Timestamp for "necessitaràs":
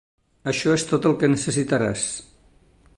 1.35-2.07